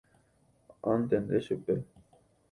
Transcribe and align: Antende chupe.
Antende 0.93 1.37
chupe. 1.45 1.75